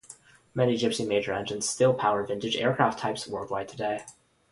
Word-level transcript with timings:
Many 0.55 0.77
Gipsy 0.77 1.05
Major 1.05 1.31
engines 1.31 1.69
still 1.69 1.93
power 1.93 2.23
vintage 2.25 2.55
aircraft 2.57 2.97
types 2.97 3.27
worldwide 3.27 3.67
today. 3.69 4.03